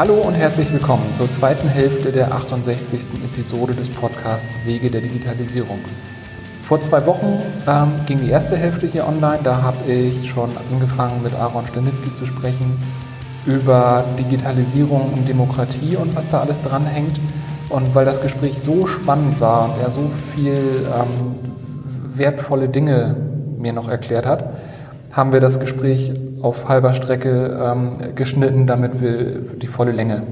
[0.00, 3.02] Hallo und herzlich willkommen zur zweiten Hälfte der 68.
[3.22, 5.78] Episode des Podcasts Wege der Digitalisierung.
[6.62, 7.38] Vor zwei Wochen
[7.68, 9.40] ähm, ging die erste Hälfte hier online.
[9.44, 12.80] Da habe ich schon angefangen mit Aaron Stenitzky zu sprechen
[13.44, 17.20] über Digitalisierung und Demokratie und was da alles dranhängt.
[17.68, 20.56] Und weil das Gespräch so spannend war und er so viel
[20.94, 21.34] ähm,
[22.16, 23.16] wertvolle Dinge
[23.58, 24.50] mir noch erklärt hat,
[25.12, 26.10] haben wir das Gespräch
[26.42, 30.22] auf halber Strecke ähm, geschnitten, damit wir die volle Länge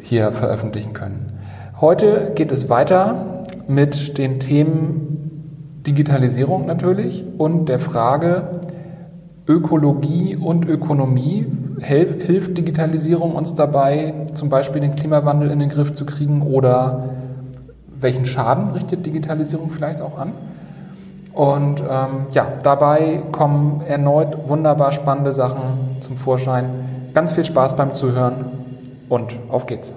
[0.00, 1.38] hier veröffentlichen können.
[1.80, 5.08] Heute geht es weiter mit den Themen
[5.86, 8.60] Digitalisierung natürlich und der Frage
[9.46, 11.46] Ökologie und Ökonomie.
[11.80, 17.04] Hilf, hilft Digitalisierung uns dabei, zum Beispiel den Klimawandel in den Griff zu kriegen oder
[18.00, 20.32] welchen Schaden richtet Digitalisierung vielleicht auch an?
[21.38, 27.10] Und ähm, ja, dabei kommen erneut wunderbar spannende Sachen zum Vorschein.
[27.14, 28.46] Ganz viel Spaß beim Zuhören
[29.08, 29.94] und auf geht's.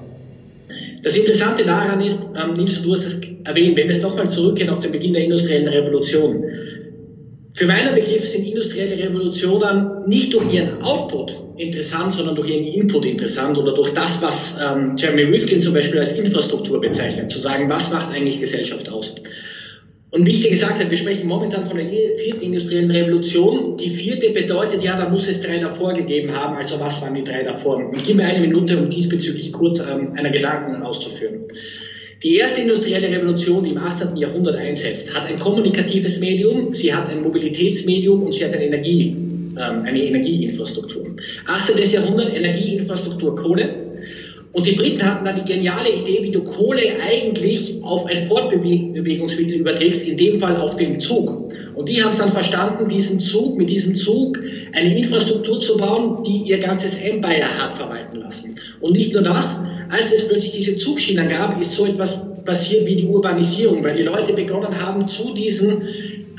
[1.04, 4.70] Das Interessante daran ist, ähm, Nils, du hast es erwähnt, wenn wir es nochmal zurückgehen
[4.70, 6.44] auf den Beginn der industriellen Revolution.
[7.54, 13.04] Für meinen Begriff sind industrielle Revolutionen nicht durch ihren Output interessant, sondern durch ihren Input
[13.08, 17.68] interessant oder durch das, was ähm, Jeremy Rifkin zum Beispiel als Infrastruktur bezeichnet, zu sagen,
[17.68, 19.16] was macht eigentlich Gesellschaft aus.
[20.12, 23.78] Und wie ich dir gesagt habe, wir sprechen momentan von der vierten industriellen Revolution.
[23.78, 26.58] Die vierte bedeutet ja, da muss es drei davor gegeben haben.
[26.58, 27.90] Also was waren die drei davor?
[27.96, 31.40] Ich gebe mir eine Minute, um diesbezüglich kurz ähm, einer Gedanken auszuführen.
[32.24, 34.18] Die erste industrielle Revolution, die im 18.
[34.18, 39.16] Jahrhundert einsetzt, hat ein kommunikatives Medium, sie hat ein Mobilitätsmedium und sie hat eine Energie,
[39.58, 41.06] ähm, eine Energieinfrastruktur.
[41.46, 41.78] 18.
[41.90, 43.81] Jahrhundert, Energieinfrastruktur Kohle,
[44.54, 49.58] und die Briten hatten da die geniale Idee, wie du Kohle eigentlich auf ein Fortbewegungsmittel
[49.58, 51.54] überträgst, in dem Fall auf den Zug.
[51.74, 54.38] Und die haben es dann verstanden, diesen Zug, mit diesem Zug
[54.74, 58.56] eine Infrastruktur zu bauen, die ihr ganzes Empire hat verwalten lassen.
[58.82, 59.58] Und nicht nur das,
[59.90, 64.04] als es plötzlich diese Zugschienen gab, ist so etwas passiert wie die Urbanisierung, weil die
[64.04, 65.84] Leute begonnen haben, zu diesen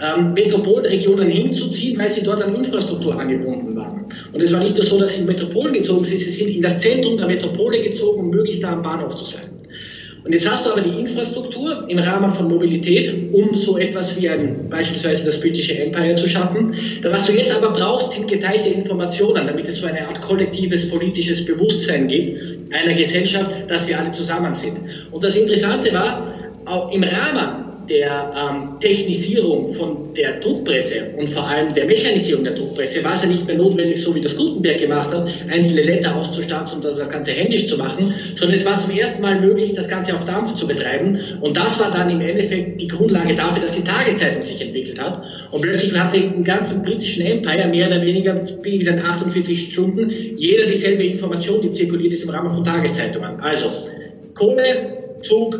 [0.00, 4.06] ähm, Metropolregionen hinzuziehen, weil sie dort an Infrastruktur angebunden waren.
[4.32, 6.62] Und es war nicht nur so, dass sie in Metropolen gezogen sind, sie sind in
[6.62, 9.50] das Zentrum der Metropole gezogen, um möglichst da am Bahnhof zu sein.
[10.24, 14.28] Und jetzt hast du aber die Infrastruktur im Rahmen von Mobilität, um so etwas wie
[14.28, 16.74] ein, beispielsweise das britische Empire zu schaffen.
[17.02, 21.44] Was du jetzt aber brauchst, sind geteilte Informationen, damit es so eine Art kollektives politisches
[21.44, 22.38] Bewusstsein gibt
[22.72, 24.78] einer Gesellschaft, dass wir alle zusammen sind.
[25.10, 31.46] Und das Interessante war, auch im Rahmen der ähm, Technisierung von der Druckpresse und vor
[31.46, 34.78] allem der Mechanisierung der Druckpresse war es ja nicht mehr notwendig, so wie das Gutenberg
[34.78, 38.92] gemacht hat, einzelne Letter auszustanzen und das Ganze händisch zu machen, sondern es war zum
[38.92, 41.18] ersten Mal möglich, das Ganze auf Dampf zu betreiben.
[41.42, 45.22] Und das war dann im Endeffekt die Grundlage dafür, dass die Tageszeitung sich entwickelt hat.
[45.50, 51.04] Und plötzlich hatte im ganzen britischen Empire mehr oder weniger binnen 48 Stunden jeder dieselbe
[51.04, 53.38] Information, die zirkuliert ist im Rahmen von Tageszeitungen.
[53.40, 53.66] Also
[54.34, 55.58] Kohle, Zug,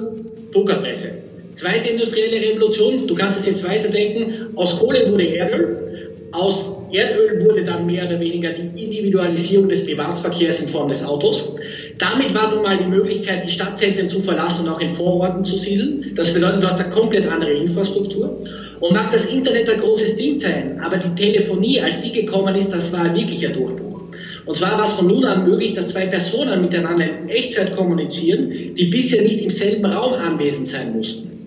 [0.50, 1.22] Druckerpresse.
[1.55, 7.63] Zweite industrielle Revolution, du kannst es jetzt weiterdenken, aus Kohle wurde Erdöl, aus Erdöl wurde
[7.65, 11.51] dann mehr oder weniger die Individualisierung des Privatverkehrs in Form des Autos.
[11.99, 15.57] Damit war nun mal die Möglichkeit, die Stadtzentren zu verlassen und auch in Vororten zu
[15.57, 16.12] siedeln.
[16.15, 18.45] Das bedeutet, du hast eine komplett andere Infrastruktur.
[18.81, 22.73] Und mag das Internet ein großes Ding sein, aber die Telefonie, als die gekommen ist,
[22.73, 24.03] das war ein wirklicher Durchbruch.
[24.45, 28.75] Und zwar war es von nun an möglich, dass zwei Personen miteinander in Echtzeit kommunizieren,
[28.75, 31.42] die bisher nicht im selben Raum anwesend sein mussten.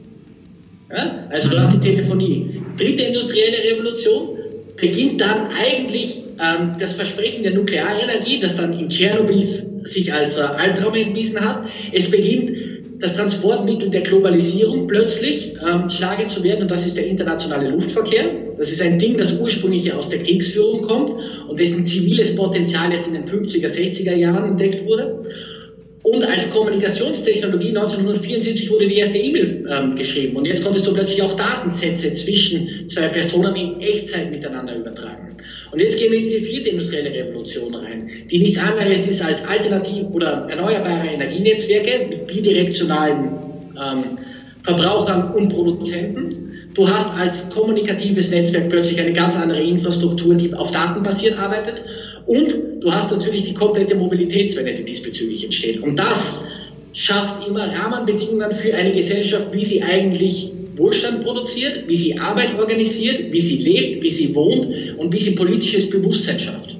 [0.90, 1.28] Ja?
[1.30, 2.62] Also du hast die Telefonie.
[2.78, 4.38] Dritte industrielle Revolution
[4.76, 9.46] beginnt dann eigentlich ähm, das Versprechen der Nuklearenergie, das dann in Tschernobyl
[9.84, 11.66] sich als äh, Albtraum erwiesen hat.
[11.94, 12.52] Es beginnt
[13.00, 18.32] das Transportmittel der Globalisierung plötzlich ähm, Schlage zu werden und das ist der internationale Luftverkehr.
[18.58, 21.12] Das ist ein Ding, das ursprünglich aus der Kriegsführung kommt
[21.48, 25.30] und dessen ziviles Potenzial erst in den 50er, 60er Jahren entdeckt wurde.
[26.06, 30.36] Und als Kommunikationstechnologie 1974 wurde die erste E-Mail ähm, geschrieben.
[30.36, 35.36] Und jetzt konntest du plötzlich auch Datensätze zwischen zwei Personen in Echtzeit miteinander übertragen.
[35.72, 39.44] Und jetzt gehen wir in diese vierte industrielle Revolution rein, die nichts anderes ist als
[39.48, 43.32] alternativ oder erneuerbare Energienetzwerke mit bidirektionalen
[43.76, 44.04] ähm,
[44.62, 46.70] Verbrauchern und Produzenten.
[46.76, 51.82] Du hast als kommunikatives Netzwerk plötzlich eine ganz andere Infrastruktur, die auf Daten basiert arbeitet.
[52.28, 55.82] Und du hast natürlich die komplette Mobilitätswende, die diesbezüglich entsteht.
[55.82, 56.42] Und das
[56.94, 63.32] schafft immer Rahmenbedingungen für eine Gesellschaft, wie sie eigentlich Wohlstand produziert, wie sie Arbeit organisiert,
[63.32, 64.68] wie sie lebt, wie sie wohnt
[64.98, 66.76] und wie sie politisches Bewusstsein schafft.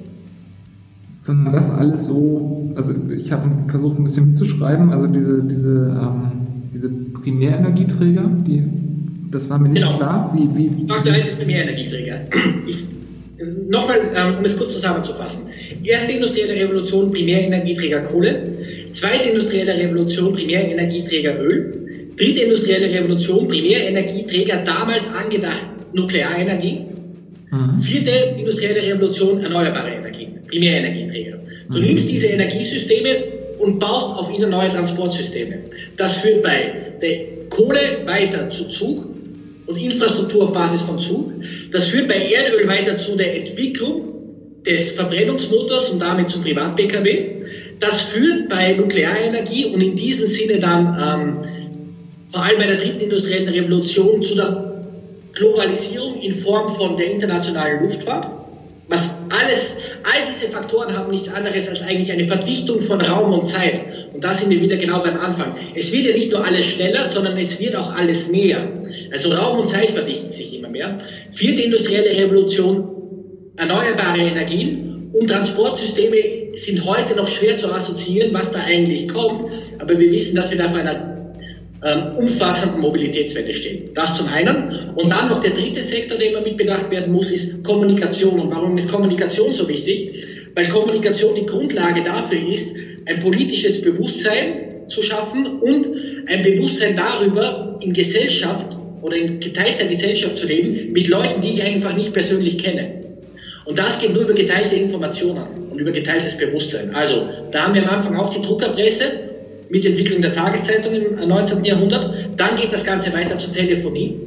[1.26, 5.98] Wenn man das alles so, also ich habe versucht ein bisschen mitzuschreiben, also diese, diese,
[6.00, 6.32] ähm,
[6.72, 8.62] diese Primärenergieträger, die,
[9.30, 9.96] das war mir nicht genau.
[9.96, 10.36] klar.
[10.36, 12.20] Wie, wie, Faktor 1 ist Primärenergieträger.
[12.66, 12.95] Ich
[13.68, 15.46] Nochmal, ähm, um es kurz zusammenzufassen.
[15.84, 18.42] Erste industrielle Revolution, Primärenergieträger Kohle.
[18.92, 22.12] Zweite industrielle Revolution, Primärenergieträger Öl.
[22.16, 26.86] Dritte industrielle Revolution, Primärenergieträger, damals angedacht Nuklearenergie.
[27.50, 27.82] Mhm.
[27.82, 31.38] Vierte industrielle Revolution, erneuerbare Energien, Primärenergieträger.
[31.70, 31.84] Du mhm.
[31.84, 33.08] nimmst diese Energiesysteme
[33.58, 35.58] und baust auf ihnen neue Transportsysteme.
[35.98, 39.15] Das führt bei der Kohle weiter zu Zug,
[39.66, 41.32] und Infrastruktur auf Basis von Zug.
[41.72, 47.36] Das führt bei Erdöl weiter zu der Entwicklung des Verbrennungsmotors und damit zum Privat-Pkw.
[47.78, 51.38] Das führt bei Nuklearenergie und in diesem Sinne dann ähm,
[52.32, 54.82] vor allem bei der dritten industriellen Revolution zu der
[55.34, 58.45] Globalisierung in Form von der internationalen Luftfahrt.
[58.88, 63.46] Was alles, all diese Faktoren haben nichts anderes als eigentlich eine Verdichtung von Raum und
[63.46, 63.80] Zeit.
[64.12, 65.54] Und da sind wir wieder genau beim Anfang.
[65.74, 68.68] Es wird ja nicht nur alles schneller, sondern es wird auch alles näher.
[69.12, 70.98] Also Raum und Zeit verdichten sich immer mehr.
[71.34, 72.88] Vierte industrielle Revolution,
[73.56, 76.16] erneuerbare Energien und Transportsysteme
[76.54, 79.50] sind heute noch schwer zu assoziieren, was da eigentlich kommt.
[79.78, 81.25] Aber wir wissen, dass wir da vor einer
[82.18, 83.90] umfassenden Mobilitätswelle stehen.
[83.94, 84.90] Das zum einen.
[84.94, 88.40] Und dann noch der dritte Sektor, der immer mit bedacht werden muss, ist Kommunikation.
[88.40, 90.26] Und warum ist Kommunikation so wichtig?
[90.54, 92.74] Weil Kommunikation die Grundlage dafür ist,
[93.06, 95.88] ein politisches Bewusstsein zu schaffen und
[96.26, 101.62] ein Bewusstsein darüber, in Gesellschaft oder in geteilter Gesellschaft zu leben, mit Leuten, die ich
[101.62, 103.04] einfach nicht persönlich kenne.
[103.66, 106.94] Und das geht nur über geteilte Informationen und über geteiltes Bewusstsein.
[106.94, 109.25] Also, da haben wir am Anfang auch die Druckerpresse,
[109.68, 111.64] mit Entwicklung der Tageszeitung im 19.
[111.64, 112.28] Jahrhundert.
[112.36, 114.18] Dann geht das Ganze weiter zur Telefonie.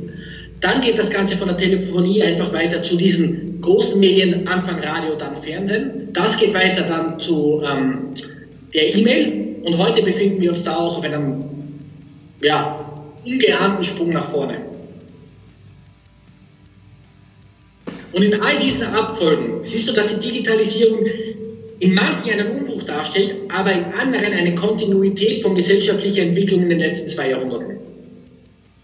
[0.62, 5.16] Dann geht das Ganze von der Telefonie einfach weiter zu diesen großen Medien, Anfang Radio,
[5.16, 6.10] dann Fernsehen.
[6.12, 8.14] Das geht weiter dann zu ähm,
[8.74, 9.58] der E-Mail.
[9.64, 11.46] Und heute befinden wir uns da auch auf einem
[12.42, 14.58] ja, ungeahnten Sprung nach vorne.
[18.12, 21.06] Und in all diesen Abfolgen siehst du, dass die Digitalisierung
[21.80, 26.80] in manchen einen Umbruch darstellt, aber in anderen eine Kontinuität von gesellschaftlicher Entwicklung in den
[26.80, 27.78] letzten zwei Jahrhunderten.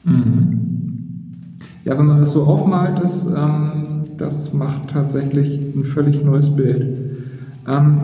[0.05, 1.59] Mhm.
[1.83, 6.97] Ja, wenn man das so aufmalt, das, ähm, das macht tatsächlich ein völlig neues Bild.
[7.67, 8.01] Ähm,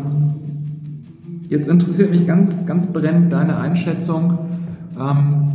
[1.49, 4.37] jetzt interessiert mich ganz, ganz brennend deine Einschätzung.
[4.99, 5.51] Ähm,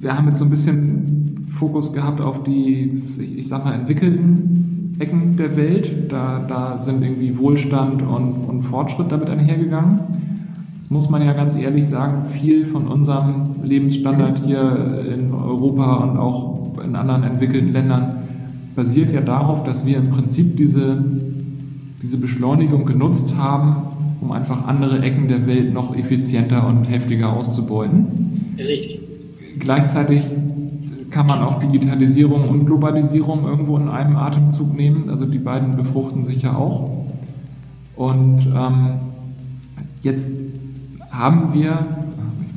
[0.00, 4.57] wir haben jetzt so ein bisschen Fokus gehabt auf die, ich, ich sag mal, entwickelten
[4.98, 6.10] Ecken der Welt.
[6.10, 10.00] Da, da sind irgendwie Wohlstand und, und Fortschritt damit einhergegangen.
[10.76, 16.16] Jetzt muss man ja ganz ehrlich sagen, viel von unserem Lebensstandard hier in Europa und
[16.16, 18.16] auch in anderen entwickelten Ländern
[18.74, 21.02] basiert ja darauf, dass wir im Prinzip diese,
[22.02, 23.82] diese Beschleunigung genutzt haben,
[24.20, 28.54] um einfach andere Ecken der Welt noch effizienter und heftiger auszubeuten.
[28.56, 29.00] Richtig.
[29.58, 30.24] Gleichzeitig
[31.10, 35.08] kann man auch Digitalisierung und Globalisierung irgendwo in einem Atemzug nehmen.
[35.10, 36.90] Also die beiden befruchten sich ja auch.
[37.96, 38.90] Und ähm,
[40.02, 40.28] jetzt
[41.10, 41.78] haben wir,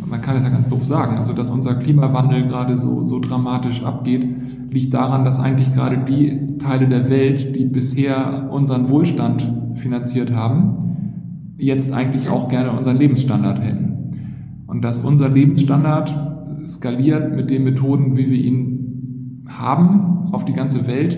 [0.06, 3.84] man kann es ja ganz doof sagen, also dass unser Klimawandel gerade so, so dramatisch
[3.84, 4.26] abgeht,
[4.70, 11.56] liegt daran, dass eigentlich gerade die Teile der Welt, die bisher unseren Wohlstand finanziert haben,
[11.58, 14.64] jetzt eigentlich auch gerne unseren Lebensstandard hätten.
[14.68, 16.31] Und dass unser Lebensstandard
[16.66, 21.18] skaliert mit den Methoden, wie wir ihn haben, auf die ganze Welt,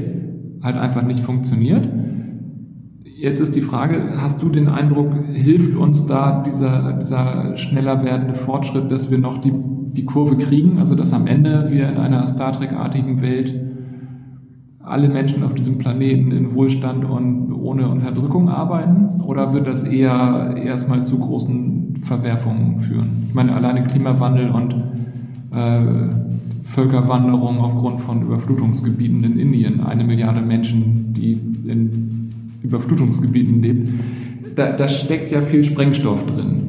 [0.61, 1.87] halt einfach nicht funktioniert.
[3.03, 8.33] Jetzt ist die Frage, hast du den Eindruck, hilft uns da dieser, dieser schneller werdende
[8.33, 9.53] Fortschritt, dass wir noch die,
[9.95, 13.53] die Kurve kriegen, also dass am Ende wir in einer Star Trek-artigen Welt
[14.83, 19.21] alle Menschen auf diesem Planeten in Wohlstand und ohne Unterdrückung arbeiten?
[19.21, 23.23] Oder wird das eher erstmal zu großen Verwerfungen führen?
[23.25, 24.75] Ich meine, alleine Klimawandel und
[26.63, 32.31] Völkerwanderung aufgrund von Überflutungsgebieten in Indien, eine Milliarde Menschen, die in
[32.63, 33.99] Überflutungsgebieten leben.
[34.55, 36.67] Da, da steckt ja viel Sprengstoff drin.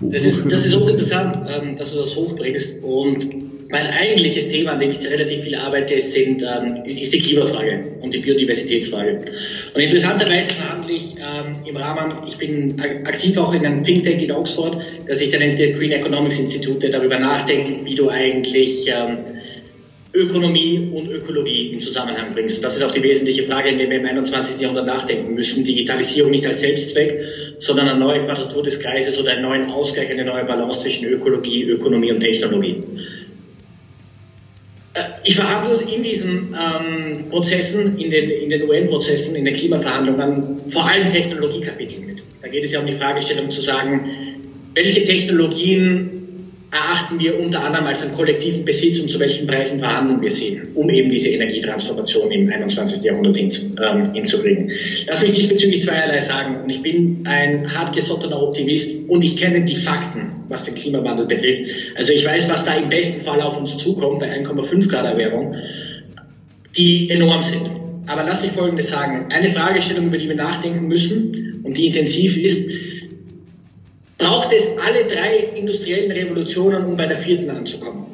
[0.00, 2.82] Wo, das, ist, das ist hochinteressant, ähm, dass du das hochbringst.
[2.82, 3.28] Und
[3.70, 8.12] mein eigentliches Thema, an dem ich relativ viel arbeite, sind, ähm, ist die Klimafrage und
[8.12, 9.20] die Biodiversitätsfrage.
[9.74, 14.20] Und interessanterweise verhandle ich ähm, im Rahmen, ich bin aktiv auch in einem Think Tank
[14.20, 18.88] in Oxford, das sich dann nennt der Green Economics Institute, darüber nachdenkt, wie du eigentlich
[18.88, 19.18] ähm,
[20.12, 22.56] Ökonomie und Ökologie im Zusammenhang bringst.
[22.56, 24.60] Und das ist auch die wesentliche Frage, in der wir im 21.
[24.60, 25.62] Jahrhundert nachdenken müssen.
[25.62, 27.20] Digitalisierung nicht als Selbstzweck,
[27.60, 31.62] sondern eine neue Quadratur des Kreises oder einen neuen Ausgleich, eine neue Balance zwischen Ökologie,
[31.62, 32.82] Ökonomie und Technologie.
[35.24, 40.88] Ich verhandle in diesen ähm, Prozessen, in den, in den UN-Prozessen, in den Klimaverhandlungen vor
[40.88, 42.22] allem Technologiekapitel mit.
[42.40, 44.10] Da geht es ja um die Fragestellung zu sagen,
[44.74, 46.19] welche Technologien
[46.72, 50.60] erachten wir unter anderem als einen kollektiven Besitz und zu welchen Preisen verhandeln wir sie,
[50.74, 53.02] um eben diese Energietransformation im 21.
[53.02, 53.50] Jahrhundert hin,
[53.82, 54.70] ähm, hinzubringen.
[55.08, 56.62] Lass mich diesbezüglich zweierlei sagen.
[56.62, 61.72] Und ich bin ein hartgesottener Optimist und ich kenne die Fakten, was den Klimawandel betrifft.
[61.96, 65.56] Also ich weiß, was da im besten Fall auf uns zukommt bei 1,5 Grad Erwärmung,
[66.76, 67.68] die enorm sind.
[68.06, 69.26] Aber lass mich Folgendes sagen.
[69.30, 72.68] Eine Fragestellung, über die wir nachdenken müssen und die intensiv ist,
[74.20, 78.06] braucht es alle drei industriellen Revolutionen, um bei der vierten anzukommen.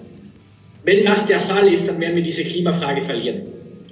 [0.84, 3.42] Wenn das der Fall ist, dann werden wir diese Klimafrage verlieren.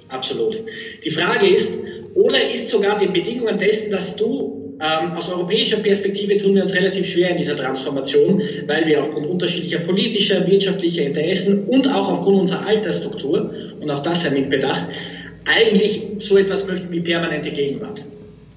[0.07, 0.59] Absolut.
[1.03, 1.73] Die Frage ist,
[2.13, 6.73] oder ist sogar die Bedingungen dessen, dass du ähm, aus europäischer Perspektive tun wir uns
[6.73, 12.39] relativ schwer in dieser Transformation, weil wir aufgrund unterschiedlicher politischer, wirtschaftlicher Interessen und auch aufgrund
[12.39, 14.87] unserer Altersstruktur, und auch das sei mit Bedacht,
[15.45, 18.01] eigentlich so etwas möchten wie permanente Gegenwart.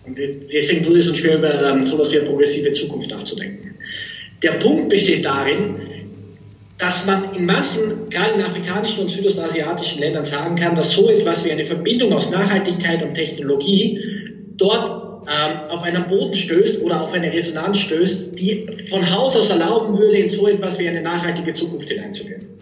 [0.09, 3.75] Und deswegen tut es uns schwer, über ähm, so etwas wie eine progressive Zukunft nachzudenken.
[4.43, 5.77] Der Punkt besteht darin,
[6.79, 11.45] dass man in manchen, gerade in afrikanischen und südostasiatischen Ländern sagen kann, dass so etwas
[11.45, 14.01] wie eine Verbindung aus Nachhaltigkeit und Technologie
[14.57, 19.51] dort ähm, auf einen Boden stößt oder auf eine Resonanz stößt, die von Haus aus
[19.51, 22.58] erlauben würde, in so etwas wie eine nachhaltige Zukunft hineinzugehen.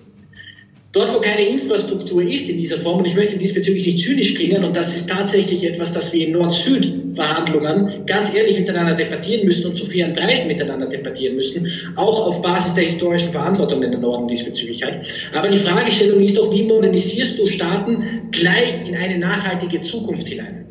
[0.96, 4.64] Dort, wo keine Infrastruktur ist in dieser Form, und ich möchte diesbezüglich nicht zynisch klingen,
[4.64, 9.76] und das ist tatsächlich etwas, das wir in Nord-Süd-Verhandlungen ganz ehrlich miteinander debattieren müssen und
[9.76, 14.26] zu fairen Preisen miteinander debattieren müssen, auch auf Basis der historischen Verantwortung, den der Norden
[14.26, 15.00] diesbezüglich hat.
[15.34, 20.64] Aber die Fragestellung ist doch, wie modernisierst du Staaten gleich in eine nachhaltige Zukunft hinein?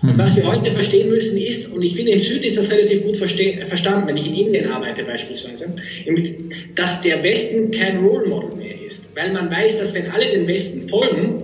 [0.00, 3.02] Und was wir heute verstehen müssen ist, und ich finde im Süden ist das relativ
[3.02, 5.74] gut verstanden, wenn ich in Indien arbeite beispielsweise,
[6.74, 9.08] dass der Westen kein Role Model mehr ist.
[9.14, 11.42] Weil man weiß, dass wenn alle den Westen folgen,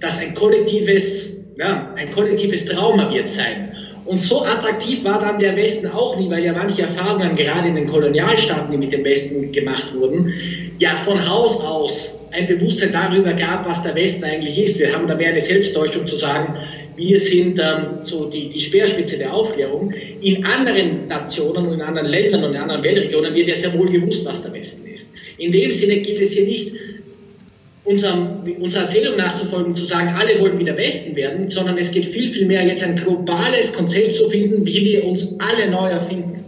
[0.00, 3.74] das ein kollektives, ja, ein kollektives Trauma wird sein.
[4.04, 7.74] Und so attraktiv war dann der Westen auch nie, weil ja manche Erfahrungen gerade in
[7.74, 10.32] den Kolonialstaaten, die mit dem Westen gemacht wurden,
[10.78, 14.78] ja von Haus aus ein Bewusstsein darüber gab, was der Westen eigentlich ist.
[14.78, 16.54] Wir haben da mehr eine Selbsttäuschung zu sagen,
[16.96, 19.92] wir sind ähm, so die, die Speerspitze der Aufklärung.
[20.20, 23.88] In anderen Nationen und in anderen Ländern und in anderen Weltregionen wird ja sehr wohl
[23.88, 25.07] gewusst, was der Westen ist.
[25.38, 26.72] In dem Sinne gilt es hier nicht,
[27.84, 32.28] unserem, unserer Erzählung nachzufolgen, zu sagen, alle wollen wieder Westen werden, sondern es geht viel,
[32.28, 36.44] viel mehr jetzt ein globales Konzept zu finden, wie wir uns alle neu erfinden.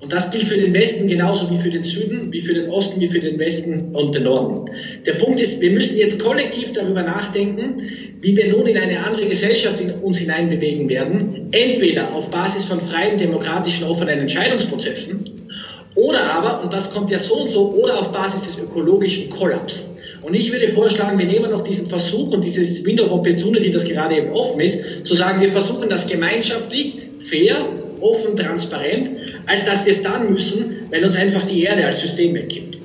[0.00, 3.00] Und das gilt für den Westen genauso wie für den Süden, wie für den Osten,
[3.00, 4.70] wie für den Westen und den Norden.
[5.06, 7.82] Der Punkt ist, wir müssen jetzt kollektiv darüber nachdenken,
[8.20, 11.48] wie wir nun in eine andere Gesellschaft in uns hineinbewegen werden.
[11.52, 15.43] Entweder auf Basis von freien, demokratischen, offenen Entscheidungsprozessen
[15.94, 19.84] oder aber, und das kommt ja so und so, oder auf Basis des ökologischen Kollaps.
[20.22, 23.84] Und ich würde vorschlagen, wir nehmen noch diesen Versuch und dieses Window of Opportunity, das
[23.84, 26.98] gerade eben offen ist, zu sagen, wir versuchen das gemeinschaftlich,
[27.28, 27.68] fair,
[28.00, 29.10] offen, transparent,
[29.46, 32.78] als dass wir es dann müssen, weil uns einfach die Erde als System weggibt.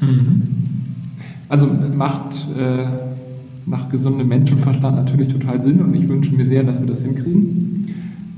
[0.00, 0.42] Mhm.
[1.48, 2.84] Also macht äh,
[3.66, 7.94] nach gesundem Menschenverstand natürlich total Sinn und ich wünsche mir sehr, dass wir das hinkriegen.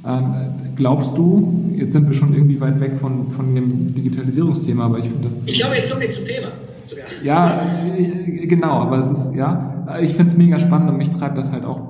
[0.07, 0.35] Ähm,
[0.79, 5.05] glaubst du, jetzt sind wir schon irgendwie weit weg von, von dem Digitalisierungsthema, aber ich
[5.05, 5.37] finde das.
[5.45, 6.47] Ich glaube, jetzt kommen wir zum Thema.
[6.85, 7.05] Sogar.
[7.23, 7.61] Ja,
[8.45, 11.67] genau, aber es ist, ja, ich finde es mega spannend und mich treibt das halt
[11.67, 11.83] auch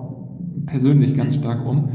[0.66, 1.90] persönlich ganz stark um.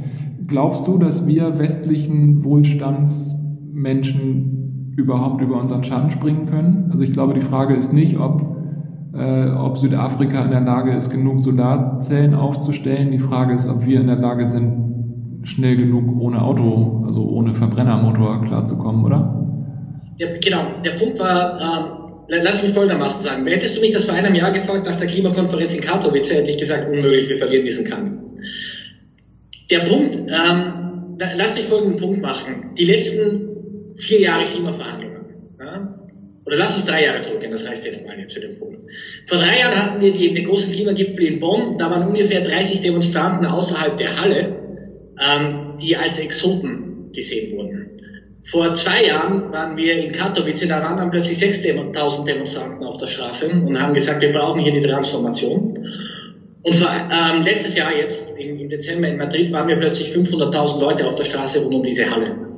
[0.47, 6.87] Glaubst du, dass wir westlichen Wohlstandsmenschen überhaupt über unseren Schatten springen können?
[6.91, 8.55] Also ich glaube, die Frage ist nicht, ob,
[9.15, 13.11] äh, ob Südafrika in der Lage ist, genug Solarzellen aufzustellen.
[13.11, 14.92] Die Frage ist, ob wir in der Lage sind,
[15.43, 19.43] schnell genug ohne Auto, also ohne Verbrennermotor klarzukommen, oder?
[20.17, 20.65] Ja, genau.
[20.83, 23.47] Der Punkt war, ähm, lass mich folgendermaßen sagen.
[23.47, 26.57] Hättest du mich das vor einem Jahr gefragt nach der Klimakonferenz in Katowice, hätte ich
[26.57, 28.15] gesagt, unmöglich, wir verlieren diesen Kampf.
[29.69, 32.75] Der Punkt, ähm, lass mich folgenden Punkt machen.
[32.77, 35.25] Die letzten vier Jahre Klimaverhandlungen,
[35.59, 35.99] ja,
[36.45, 38.79] oder lass uns drei Jahre zurückgehen, das reicht jetzt mal zu dem Punkt.
[39.27, 43.45] Vor drei Jahren hatten wir den großen Klimagipfel in Bonn, da waren ungefähr 30 Demonstranten
[43.45, 44.62] außerhalb der Halle,
[45.19, 47.89] ähm, die als Exoten gesehen wurden.
[48.45, 53.07] Vor zwei Jahren waren wir in Katowice, da waren dann plötzlich 6.000 Demonstranten auf der
[53.07, 55.87] Straße und haben gesagt, wir brauchen hier die Transformation.
[56.63, 60.79] Und vor, ähm, letztes Jahr jetzt, im, im Dezember in Madrid, waren wir plötzlich 500.000
[60.79, 62.52] Leute auf der Straße rund um diese Halle.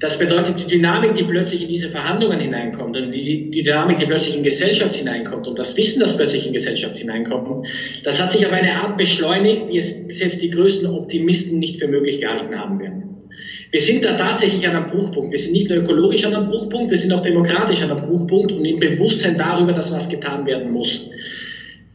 [0.00, 4.06] Das bedeutet, die Dynamik, die plötzlich in diese Verhandlungen hineinkommt und die, die Dynamik, die
[4.06, 7.66] plötzlich in Gesellschaft hineinkommt und das Wissen, das plötzlich in Gesellschaft hineinkommt,
[8.02, 11.86] das hat sich auf eine Art beschleunigt, wie es selbst die größten Optimisten nicht für
[11.86, 13.28] möglich gehalten haben werden.
[13.72, 15.32] Wir sind da tatsächlich an einem Bruchpunkt.
[15.32, 18.52] Wir sind nicht nur ökologisch an einem Bruchpunkt, wir sind auch demokratisch an einem Bruchpunkt
[18.52, 21.04] und im Bewusstsein darüber, dass was getan werden muss.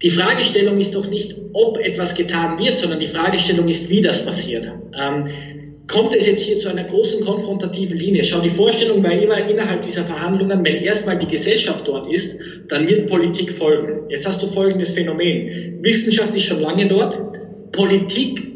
[0.04, 4.24] Die Fragestellung ist doch nicht, ob etwas getan wird, sondern die Fragestellung ist, wie das
[4.24, 4.70] passiert.
[4.96, 5.26] Ähm,
[5.88, 8.24] kommt es jetzt hier zu einer großen konfrontativen Linie.
[8.24, 12.38] Schau, die Vorstellung war immer innerhalb dieser Verhandlungen, wenn erstmal die Gesellschaft dort ist,
[12.70, 14.10] dann wird Politik folgen.
[14.10, 15.80] Jetzt hast du folgendes Phänomen.
[15.82, 17.18] Wissenschaft ist schon lange dort,
[17.72, 18.56] Politik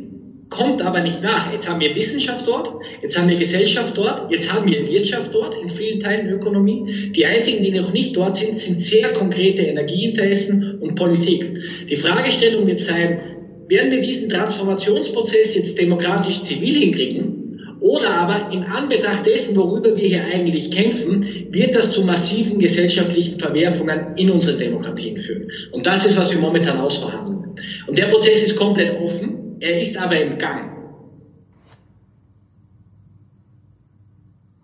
[0.50, 1.51] kommt aber nicht nach.
[1.53, 5.55] Jetzt haben wir Wissenschaft dort, jetzt haben wir Gesellschaft dort, jetzt haben wir Wirtschaft dort,
[5.62, 7.12] in vielen Teilen Ökonomie.
[7.15, 11.55] Die einzigen, die noch nicht dort sind, sind sehr konkrete Energieinteressen und Politik.
[11.88, 13.28] Die Fragestellung wird sein,
[13.70, 17.40] werden wir diesen Transformationsprozess jetzt demokratisch zivil hinkriegen?
[17.80, 23.40] Oder aber in Anbetracht dessen, worüber wir hier eigentlich kämpfen, wird das zu massiven gesellschaftlichen
[23.40, 25.50] Verwerfungen in unseren Demokratien führen.
[25.72, 27.56] Und das ist, was wir momentan ausverhandeln.
[27.88, 30.72] Und der Prozess ist komplett offen, er ist aber im Gang.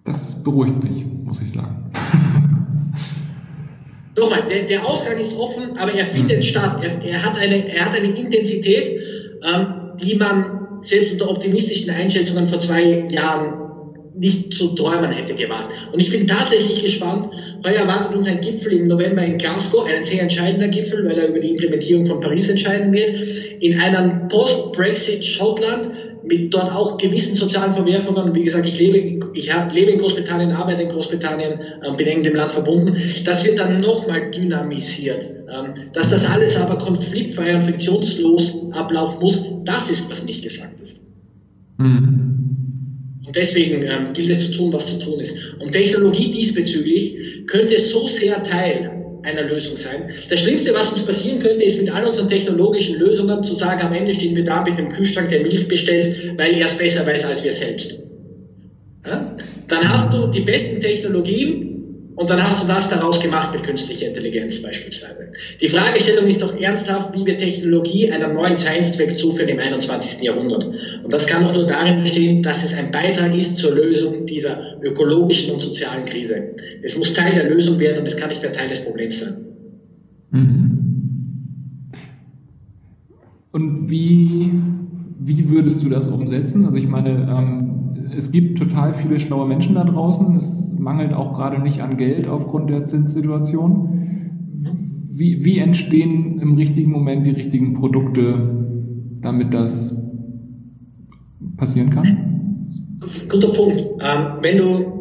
[0.04, 1.92] Das beruhigt mich, muss ich sagen.
[4.18, 6.42] Nochmal, der, der, Ausgang ist offen, aber er findet mhm.
[6.42, 6.82] statt.
[6.82, 9.02] Er, er, hat eine, er hat eine Intensität,
[9.44, 13.66] ähm, die man selbst unter optimistischen Einschätzungen vor zwei Jahren
[14.18, 15.74] nicht zu träumen hätte gewagt.
[15.92, 20.04] Und ich bin tatsächlich gespannt, weil erwartet uns ein Gipfel im November in Glasgow, ein
[20.04, 23.10] sehr entscheidender Gipfel, weil er über die Implementierung von Paris entscheiden wird,
[23.60, 25.90] in einem Post-Brexit-Schottland,
[26.28, 28.24] mit dort auch gewissen sozialen Verwerfungen.
[28.24, 32.08] Und wie gesagt, ich lebe, ich hab, lebe in Großbritannien, arbeite in Großbritannien, äh, bin
[32.08, 32.96] eng dem Land verbunden.
[33.24, 35.26] Das wird dann nochmal dynamisiert.
[35.52, 40.82] Ähm, dass das alles aber konfliktfrei und friktionslos ablaufen muss, das ist, was nicht gesagt
[40.82, 41.02] ist.
[41.78, 42.26] Mhm.
[43.26, 45.36] Und deswegen ähm, gilt es zu tun, was zu tun ist.
[45.60, 48.95] Und Technologie diesbezüglich könnte so sehr Teil
[49.26, 50.10] einer Lösung sein.
[50.30, 53.94] Das Schlimmste, was uns passieren könnte, ist mit all unseren technologischen Lösungen zu sagen, am
[53.94, 57.26] Ende stehen wir da mit dem Kühlschrank, der Milch bestellt, weil er es besser weiß
[57.26, 57.98] als wir selbst.
[59.06, 59.36] Ja?
[59.68, 61.75] Dann hast du die besten Technologien,
[62.16, 65.32] und dann hast du das daraus gemacht mit künstlicher Intelligenz beispielsweise.
[65.60, 70.22] Die Fragestellung ist doch ernsthaft, wie wir Technologie einem neuen Science-Zweck zuführen im 21.
[70.22, 70.64] Jahrhundert.
[71.04, 74.82] Und das kann doch nur darin bestehen, dass es ein Beitrag ist zur Lösung dieser
[74.82, 76.56] ökologischen und sozialen Krise.
[76.84, 79.36] Es muss Teil der Lösung werden und es kann nicht mehr Teil des Problems sein.
[80.32, 80.72] Mhm.
[83.52, 84.52] Und wie,
[85.20, 86.66] wie würdest du das umsetzen?
[86.66, 87.65] Also ich meine, ähm,
[88.12, 90.36] es gibt total viele schlaue Menschen da draußen.
[90.36, 93.90] Es mangelt auch gerade nicht an Geld aufgrund der Zinssituation.
[95.12, 98.66] Wie, wie entstehen im richtigen Moment die richtigen Produkte,
[99.22, 99.96] damit das
[101.58, 102.68] passieren kann?
[103.30, 103.82] Guter Punkt.
[103.82, 104.96] Ähm, wenn du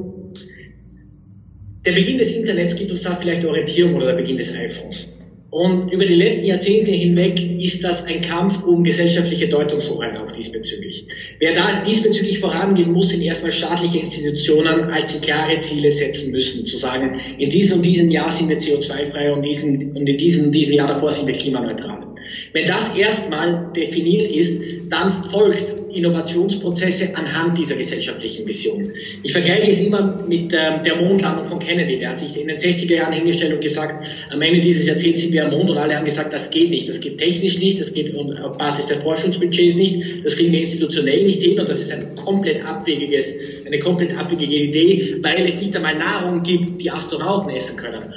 [1.85, 5.09] der Beginn des Internets gibt uns da vielleicht Orientierung oder der Beginn des iPhones.
[5.55, 11.07] Und über die letzten Jahrzehnte hinweg ist das ein Kampf um gesellschaftliche Deutungshoheit auch diesbezüglich.
[11.39, 16.67] Wer da diesbezüglich vorangehen muss, sind erstmal staatliche Institutionen, als sie klare Ziele setzen müssen,
[16.67, 20.47] zu sagen, in diesem und diesem Jahr sind wir CO2-frei und, diesen, und in diesem
[20.47, 22.05] und diesem Jahr davor sind wir klimaneutral.
[22.53, 28.91] Wenn das erstmal definiert ist, dann folgt Innovationsprozesse anhand dieser gesellschaftlichen Vision.
[29.23, 31.99] Ich vergleiche es immer mit ähm, der Mondlandung von Kennedy.
[31.99, 35.33] Der hat sich in den 60er Jahren hingestellt und gesagt, am Ende dieses Jahrzehnts sind
[35.33, 37.93] wir am Mond und alle haben gesagt, das geht nicht, das geht technisch nicht, das
[37.93, 41.93] geht auf Basis der Forschungsbudgets nicht, das kriegen wir institutionell nicht hin und das ist
[41.93, 43.35] ein komplett abwegiges,
[43.67, 48.13] eine komplett abwegige Idee, weil es nicht einmal Nahrung gibt, die Astronauten essen können.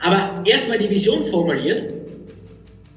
[0.00, 1.94] Aber erstmal die Vision formuliert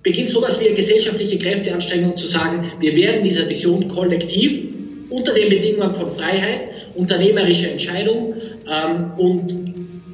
[0.03, 4.73] beginnt sowas wie eine gesellschaftliche Kräfteanstrengung zu sagen, wir werden dieser Vision kollektiv
[5.09, 8.33] unter den Bedingungen von Freiheit, unternehmerischer Entscheidung
[8.67, 9.73] ähm, und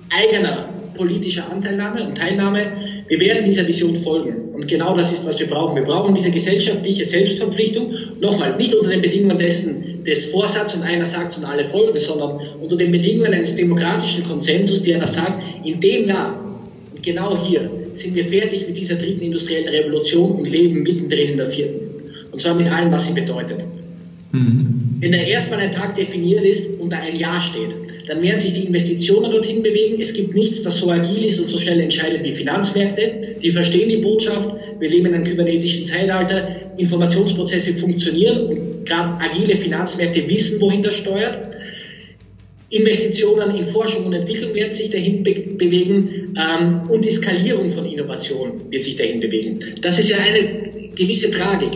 [0.10, 2.72] eigener politischer Anteilnahme und Teilnahme,
[3.08, 4.50] wir werden dieser Vision folgen.
[4.54, 5.78] Und genau das ist, was wir brauchen.
[5.78, 11.06] Wir brauchen diese gesellschaftliche Selbstverpflichtung, nochmal, nicht unter den Bedingungen dessen, des Vorsatzes und einer
[11.06, 15.80] sagt und alle folgen, sondern unter den Bedingungen eines demokratischen Konsensus, der das sagt, in
[15.80, 16.38] dem Jahr,
[16.94, 21.38] und genau hier, sind wir fertig mit dieser dritten industriellen Revolution und leben mittendrin in
[21.38, 21.80] der vierten.
[22.32, 23.60] Und zwar mit allem, was sie bedeutet.
[24.32, 24.88] Mhm.
[25.02, 27.70] Wenn da erstmal ein Tag definiert ist und da ein Jahr steht,
[28.08, 30.02] dann werden sich die Investitionen dorthin bewegen.
[30.02, 33.36] Es gibt nichts, das so agil ist und so schnell entscheidet wie Finanzmärkte.
[33.42, 34.50] Die verstehen die Botschaft.
[34.80, 36.74] Wir leben in einem kybernetischen Zeitalter.
[36.78, 41.48] Informationsprozesse funktionieren und gerade agile Finanzmärkte wissen, wohin das steuert.
[42.72, 47.86] Investitionen in Forschung und Entwicklung werden sich dahin be bewegen ähm, und die Skalierung von
[47.86, 49.60] Innovation wird sich dahin bewegen.
[49.82, 51.72] Das ist ja eine gewisse Tragik.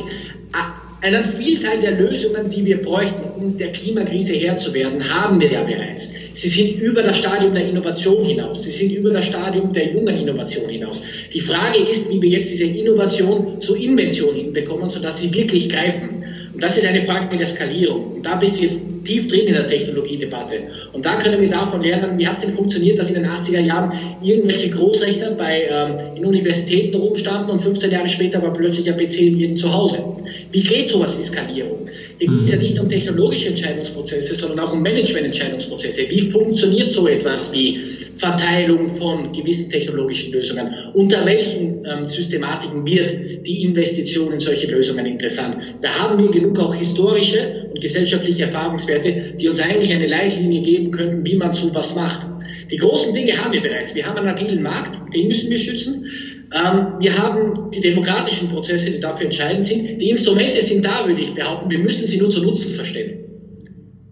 [1.04, 5.52] Einen Vielteil der Lösungen, die wir bräuchten, um der Klimakrise Herr zu werden, haben wir
[5.52, 6.08] ja bereits.
[6.34, 8.64] Sie sind über das Stadium der Innovation hinaus.
[8.64, 11.02] Sie sind über das Stadium der jungen Innovation hinaus.
[11.34, 16.24] Die Frage ist, wie wir jetzt diese Innovation zur Invention hinbekommen, sodass sie wirklich greifen.
[16.64, 18.14] Das ist eine Frage der Skalierung.
[18.14, 20.62] Und da bist du jetzt tief drin in der Technologiedebatte.
[20.94, 23.60] Und da können wir davon lernen, wie hat es denn funktioniert, dass in den 80er
[23.60, 28.96] Jahren irgendwelche Großrechner bei, ähm, in Universitäten rumstanden und 15 Jahre später war plötzlich ein
[28.96, 30.06] PC in jedem Zuhause.
[30.54, 31.83] wie geht sowas wie Skalierung?
[32.20, 36.04] Hier geht es ja nicht um technologische Entscheidungsprozesse, sondern auch um Management-Entscheidungsprozesse.
[36.10, 37.80] Wie funktioniert so etwas wie
[38.18, 40.74] Verteilung von gewissen technologischen Lösungen?
[40.94, 45.58] Unter welchen ähm, Systematiken wird die Investition in solche Lösungen interessant?
[45.82, 50.92] Da haben wir genug auch historische und gesellschaftliche Erfahrungswerte, die uns eigentlich eine Leitlinie geben
[50.92, 52.28] könnten, wie man sowas macht.
[52.72, 53.94] Die großen Dinge haben wir bereits.
[53.96, 56.06] Wir haben einen agilen Markt, den müssen wir schützen.
[56.54, 60.00] Ähm, wir haben die demokratischen Prozesse, die dafür entscheidend sind.
[60.00, 61.70] Die Instrumente sind da, würde ich behaupten.
[61.70, 63.20] Wir müssen sie nur zu nutzen verstehen.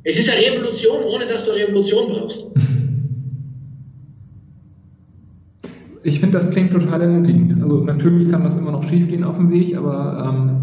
[0.03, 2.45] Es ist eine Revolution, ohne dass du eine Revolution brauchst.
[6.03, 7.61] Ich finde, das klingt total ermutigend.
[7.61, 10.61] Also natürlich kann das immer noch schiefgehen auf dem Weg, aber ähm,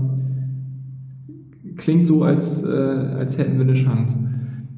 [1.77, 4.19] klingt so, als, äh, als hätten wir eine Chance.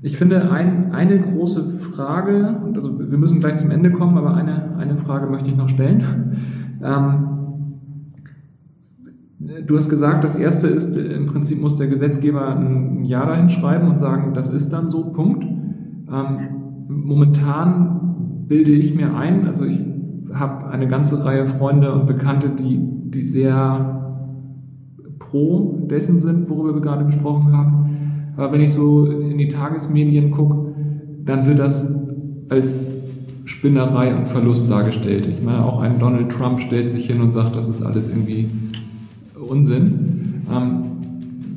[0.02, 4.76] Ich finde, ein, eine große Frage, also wir müssen gleich zum Ende kommen, aber eine,
[4.76, 6.59] eine Frage möchte ich noch stellen.
[6.82, 7.40] Ähm,
[9.66, 13.88] du hast gesagt, das erste ist, im Prinzip muss der Gesetzgeber ein Ja dahin schreiben
[13.88, 15.44] und sagen, das ist dann so, Punkt.
[15.44, 16.38] Ähm,
[16.88, 19.80] momentan bilde ich mir ein, also ich
[20.32, 22.78] habe eine ganze Reihe Freunde und Bekannte, die,
[23.10, 24.00] die sehr
[25.18, 28.32] pro dessen sind, worüber wir gerade gesprochen haben.
[28.36, 30.74] Aber wenn ich so in die Tagesmedien gucke,
[31.24, 31.92] dann wird das
[32.48, 32.74] als
[33.60, 35.26] Spinnerei und Verlust dargestellt.
[35.26, 38.48] Ich meine, auch ein Donald Trump stellt sich hin und sagt, das ist alles irgendwie
[39.38, 40.44] Unsinn.
[40.50, 40.84] Ähm,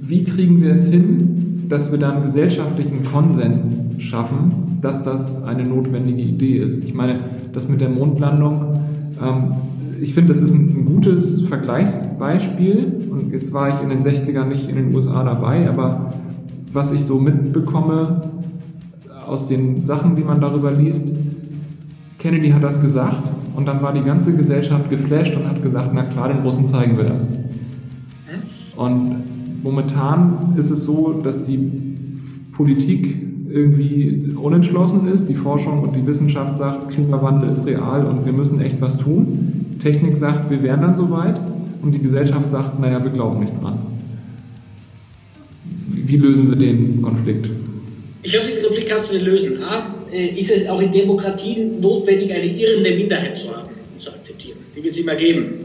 [0.02, 6.22] wie kriegen wir es hin, dass wir dann gesellschaftlichen Konsens schaffen, dass das eine notwendige
[6.22, 6.84] Idee ist?
[6.84, 7.20] Ich meine,
[7.54, 8.82] das mit der Mondlandung,
[9.22, 9.54] ähm,
[10.02, 13.02] ich finde, das ist ein, ein, gutes Vergleichsbeispiel.
[13.12, 16.10] Und jetzt war ich in den 60ern nicht in den USA dabei, aber
[16.74, 18.24] was ich so mitbekomme
[19.26, 21.14] aus den Sachen, die man darüber liest,
[22.24, 26.04] Kennedy hat das gesagt und dann war die ganze Gesellschaft geflasht und hat gesagt, na
[26.04, 27.30] klar, den Russen zeigen wir das.
[28.78, 29.18] Und
[29.62, 31.60] momentan ist es so, dass die
[32.54, 33.18] Politik
[33.52, 38.62] irgendwie unentschlossen ist, die Forschung und die Wissenschaft sagt, Klimawandel ist real und wir müssen
[38.62, 39.76] echt was tun.
[39.82, 41.40] Technik sagt, wir wären dann soweit
[41.82, 43.80] und die Gesellschaft sagt, naja, wir glauben nicht dran.
[45.88, 47.50] Wie lösen wir den Konflikt?
[48.24, 49.58] Ich glaube, diesen Konflikt kannst du nicht lösen.
[49.64, 54.58] A, ist es auch in Demokratien notwendig, eine irrende Minderheit zu haben und zu akzeptieren.
[54.76, 55.60] Die wird es immer geben.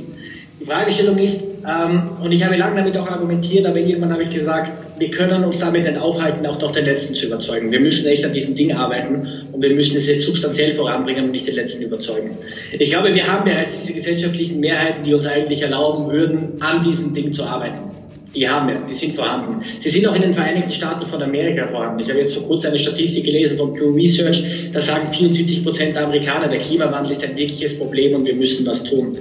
[0.61, 4.31] Die Fragestellung ist, ähm, und ich habe lange damit auch argumentiert, aber irgendwann habe ich
[4.31, 7.71] gesagt, wir können uns damit nicht aufhalten, auch doch den Letzten zu überzeugen.
[7.71, 11.31] Wir müssen echt an diesem Ding arbeiten und wir müssen es jetzt substanziell voranbringen und
[11.31, 12.37] nicht den Letzten überzeugen.
[12.77, 17.15] Ich glaube, wir haben bereits diese gesellschaftlichen Mehrheiten, die uns eigentlich erlauben würden, an diesem
[17.15, 17.98] Ding zu arbeiten.
[18.35, 19.63] Die haben wir, die sind vorhanden.
[19.79, 22.03] Sie sind auch in den Vereinigten Staaten von Amerika vorhanden.
[22.03, 25.97] Ich habe jetzt vor kurzem eine Statistik gelesen von Pew Research, da sagen 74 Prozent
[25.97, 29.19] der Amerikaner, der Klimawandel ist ein wirkliches Problem und wir müssen was tun.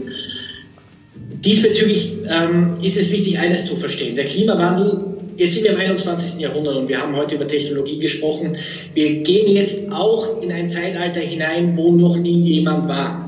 [1.46, 4.16] Diesbezüglich ähm, ist es wichtig, eines zu verstehen.
[4.16, 6.40] Der Klimawandel, jetzt sind wir im 21.
[6.42, 8.58] Jahrhundert und wir haben heute über Technologie gesprochen.
[8.94, 13.27] Wir gehen jetzt auch in ein Zeitalter hinein, wo noch nie jemand war.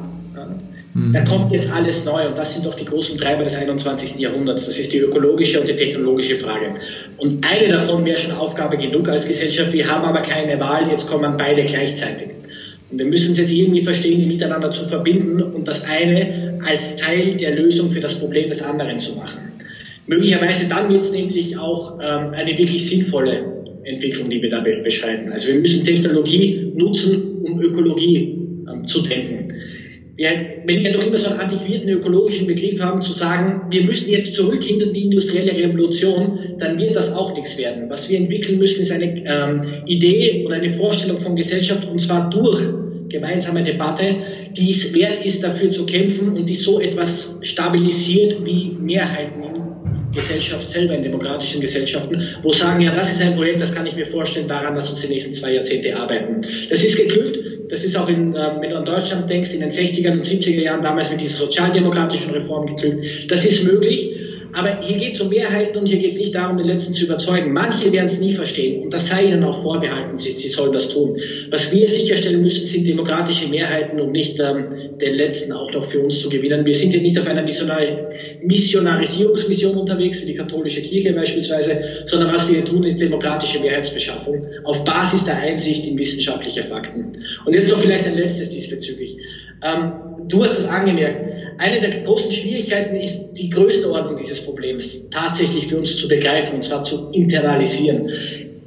[0.93, 1.13] Mhm.
[1.13, 4.19] Da kommt jetzt alles neu und das sind doch die großen Treiber des 21.
[4.19, 4.65] Jahrhunderts.
[4.65, 6.73] Das ist die ökologische und die technologische Frage.
[7.17, 9.71] Und eine davon wäre schon Aufgabe genug als Gesellschaft.
[9.73, 12.30] Wir haben aber keine Wahl, jetzt kommen beide gleichzeitig.
[12.91, 16.95] Und wir müssen es jetzt irgendwie verstehen, die miteinander zu verbinden und das eine als
[16.95, 19.52] Teil der Lösung für das Problem des anderen zu machen.
[20.08, 23.43] Möglicherweise dann wird es nämlich auch ähm, eine wirklich sinnvolle
[23.84, 25.32] Entwicklung, die wir da beschreiten.
[25.32, 29.49] Also wir müssen Technologie nutzen, um Ökologie ähm, zu denken
[30.19, 30.32] ja,
[30.65, 34.36] wenn wir doch immer so einen antiquierten ökologischen Begriff haben, zu sagen, wir müssen jetzt
[34.36, 37.89] zurück hinter die industrielle Revolution, dann wird das auch nichts werden.
[37.89, 42.29] Was wir entwickeln müssen, ist eine ähm, Idee oder eine Vorstellung von Gesellschaft, und zwar
[42.29, 42.60] durch
[43.08, 44.17] gemeinsame Debatte,
[44.58, 50.12] die es wert ist, dafür zu kämpfen und die so etwas stabilisiert wie Mehrheiten in
[50.12, 53.95] Gesellschaft selber, in demokratischen Gesellschaften, wo sagen, ja, das ist ein Projekt, das kann ich
[53.95, 56.41] mir vorstellen, daran, dass uns die nächsten zwei Jahrzehnte arbeiten.
[56.69, 59.69] Das ist geglückt das ist auch in, äh, wenn du an Deutschland denkst, in den
[59.69, 63.32] 60er und 70er Jahren damals mit dieser sozialdemokratischen Reform geglückt.
[63.32, 64.18] Das ist möglich.
[64.54, 67.06] Aber hier geht es um Mehrheiten und hier geht es nicht darum, den Letzten zu
[67.06, 67.54] überzeugen.
[67.54, 70.90] Manche werden es nie verstehen und das sei ihnen auch vorbehalten, sie, sie sollen das
[70.90, 71.18] tun.
[71.52, 76.00] Was wir sicherstellen müssen, sind demokratische Mehrheiten und nicht ähm, den Letzten auch noch für
[76.00, 76.66] uns zu gewinnen.
[76.66, 82.48] Wir sind hier nicht auf einer Missionarisierungsmission unterwegs, wie die katholische Kirche beispielsweise, sondern was
[82.48, 87.24] wir hier tun, ist demokratische Mehrheitsbeschaffung auf Basis der Einsicht in wissenschaftliche Fakten.
[87.46, 89.18] Und jetzt noch vielleicht ein letztes diesbezüglich.
[89.64, 89.92] Ähm,
[90.28, 91.29] du hast es angemerkt,
[91.60, 96.63] eine der großen Schwierigkeiten ist die Größenordnung dieses Problems tatsächlich für uns zu begreifen und
[96.63, 98.10] zwar zu internalisieren.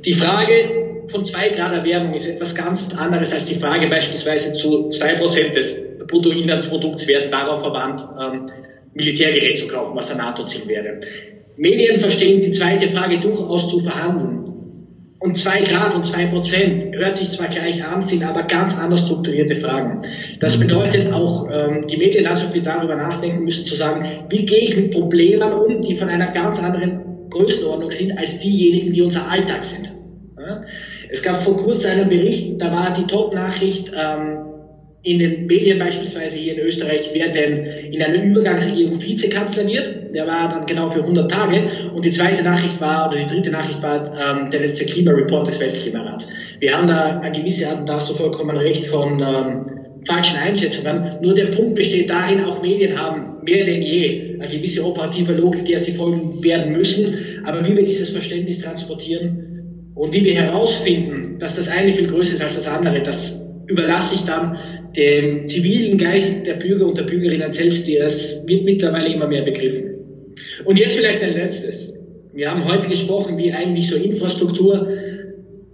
[0.05, 4.91] Die Frage von zwei Grad Erwärmung ist etwas ganz anderes als die Frage beispielsweise zu
[4.91, 5.75] zwei Prozent des
[6.07, 8.51] Bruttoinlandsprodukts werden darauf verwandt, ähm,
[8.93, 11.01] Militärgerät zu kaufen, was ein NATO-Ziel wäre.
[11.57, 14.42] Medien verstehen die zweite Frage durchaus zu verhandeln.
[15.23, 19.03] Und zwei Grad und zwei Prozent hört sich zwar gleich an, sind aber ganz anders
[19.03, 20.03] strukturierte Fragen.
[20.41, 24.59] Das bedeutet auch, ähm, die Medien, also wir darüber nachdenken müssen, zu sagen, wie gehe
[24.59, 29.31] ich mit Problemen um, die von einer ganz anderen Größenordnung sind, als diejenigen, die unser
[29.31, 29.93] Alltag sind.
[31.09, 34.39] Es gab vor kurzem einen Bericht, da war die Top-Nachricht, ähm,
[35.05, 40.02] in den Medien beispielsweise hier in Österreich, wer denn in einer Übergangsregierung Vizekanzler wird.
[40.13, 41.91] Der war dann genau für 100 Tage.
[41.95, 45.61] Und die zweite Nachricht war, oder die dritte Nachricht war ähm, der letzte Klimareport des
[45.61, 46.29] Weltklimarats.
[46.61, 51.21] Wir haben da gewisse und da du vollkommen recht, von ähm, falschen Einschätzungen.
[51.21, 55.65] Nur der Punkt besteht darin, auch Medien haben mehr denn je eine gewisse operative Logik,
[55.65, 57.43] der sie folgen werden müssen.
[57.45, 62.35] Aber wie wir dieses Verständnis transportieren und wie wir herausfinden, dass das eine viel größer
[62.35, 64.59] ist als das andere, das überlasse ich dann
[64.97, 69.92] dem zivilen Geist der Bürger und der Bürgerinnen selbst, das wird mittlerweile immer mehr begriffen.
[70.65, 71.89] Und jetzt vielleicht ein letztes.
[72.33, 74.89] Wir haben heute gesprochen, wie eigentlich so Infrastruktur,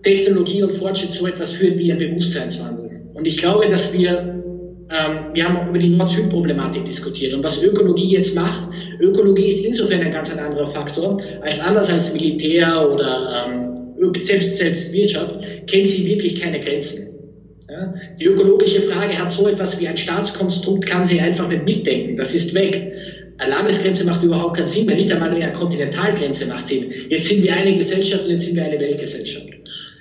[0.02, 2.88] Technologie und Fortschritt so etwas führt wie ein Bewusstseinswandel.
[3.14, 4.42] Und ich glaube, dass wir,
[4.90, 7.34] ähm, wir haben über die Nord-Süd-Problematik diskutiert.
[7.34, 8.68] Und was Ökologie jetzt macht,
[9.00, 13.68] Ökologie ist insofern ein ganz anderer Faktor, als anders als Militär oder ähm,
[14.18, 15.34] selbst, selbst Wirtschaft,
[15.66, 17.08] kennt sie wirklich keine Grenzen.
[17.68, 17.94] Ja?
[18.20, 22.16] Die ökologische Frage hat so etwas wie ein Staatskonstrukt, kann sie einfach nicht mitdenken.
[22.16, 22.92] Das ist weg.
[23.46, 26.92] Landesgrenze macht überhaupt keinen Sinn mehr, nicht einmal eine Kontinentalgrenze macht Sinn.
[27.08, 29.46] Jetzt sind wir eine Gesellschaft und jetzt sind wir eine Weltgesellschaft.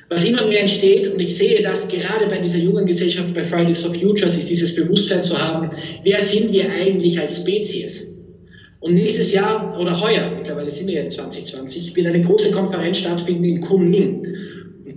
[0.09, 3.81] Was immer mehr entsteht, und ich sehe das gerade bei dieser jungen Gesellschaft, bei Fridays
[3.81, 5.69] for Futures, ist dieses Bewusstsein zu haben,
[6.03, 8.07] wer sind wir eigentlich als Spezies?
[8.79, 12.99] Und nächstes Jahr oder heuer, mittlerweile sind wir ja in 2020, wird eine große Konferenz
[12.99, 14.25] stattfinden in Kunming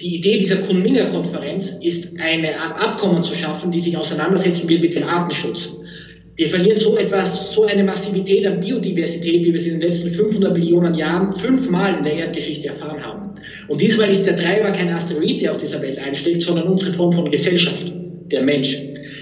[0.01, 4.95] die Idee dieser Kunminger-Konferenz ist, eine Art Abkommen zu schaffen, die sich auseinandersetzen will mit
[4.95, 5.69] dem Artenschutz.
[6.41, 10.09] Wir verlieren so etwas, so eine Massivität an Biodiversität, wie wir sie in den letzten
[10.09, 13.33] 500 Millionen Jahren fünfmal in der Erdgeschichte erfahren haben.
[13.69, 17.13] Und diesmal ist der Treiber kein Asteroid, der auf dieser Welt einschlägt, sondern unsere Form
[17.13, 17.93] von Gesellschaft,
[18.33, 18.75] der Mensch.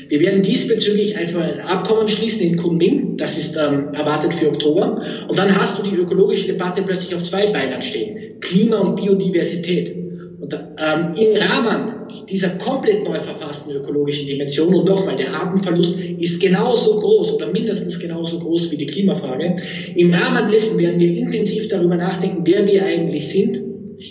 [0.09, 5.03] Wir werden diesbezüglich einfach ein Abkommen schließen in Kunming, das ist ähm, erwartet für Oktober.
[5.27, 8.39] Und dann hast du die ökologische Debatte plötzlich auf zwei Beinen stehen.
[8.39, 9.93] Klima und Biodiversität.
[10.39, 11.98] Und ähm, im Rahmen
[12.29, 17.99] dieser komplett neu verfassten ökologischen Dimension, und nochmal, der Artenverlust ist genauso groß oder mindestens
[17.99, 19.57] genauso groß wie die Klimafrage,
[19.95, 23.61] im Rahmen dessen werden wir intensiv darüber nachdenken, wer wir eigentlich sind,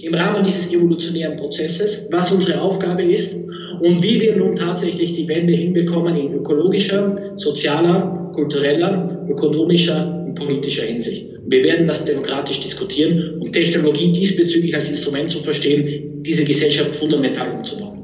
[0.02, 3.36] im Rahmen dieses evolutionären Prozesses, was unsere Aufgabe ist
[3.82, 11.28] und wie wir nun tatsächlich die Wende hinbekommen in ökologischer, sozialer, kultureller, ökonomischer politischer Hinsicht.
[11.48, 17.52] Wir werden das demokratisch diskutieren und Technologie diesbezüglich als Instrument zu verstehen, diese Gesellschaft fundamental
[17.52, 17.98] umzubauen.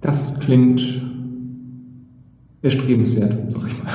[0.00, 0.82] Das klingt
[2.62, 3.92] erstrebenswert, sag ich mal.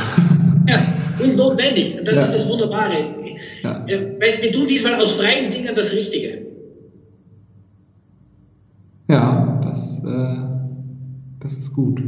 [0.68, 1.98] Ja, und notwendig.
[2.00, 2.24] Und das ja.
[2.24, 3.16] ist das Wunderbare.
[3.64, 3.86] Ja.
[3.88, 6.46] Wir tun diesmal aus freien Dingen das Richtige.
[9.10, 10.38] Ja, das, äh,
[11.40, 12.02] das ist gut.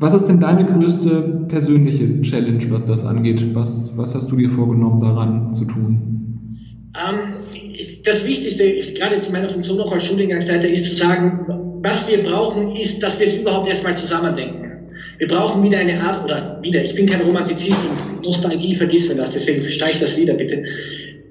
[0.00, 3.54] Was ist denn deine größte persönliche Challenge, was das angeht?
[3.54, 6.10] Was, was hast du dir vorgenommen, daran zu tun?
[6.96, 7.44] Ähm,
[8.04, 11.44] das Wichtigste, gerade jetzt in meiner Funktion noch als Studiengangsleiter, ist zu sagen,
[11.82, 14.70] was wir brauchen, ist, dass wir es überhaupt erstmal zusammendenken.
[15.18, 19.18] Wir brauchen wieder eine Art, oder wieder, ich bin kein Romantizist und Nostalgie vergisst man
[19.18, 20.62] das, deswegen streich das wieder bitte.